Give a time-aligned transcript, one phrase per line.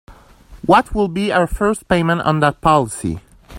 [0.65, 3.19] What would be her first payment on that policy?